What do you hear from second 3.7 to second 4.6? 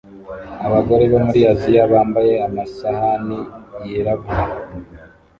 yirabura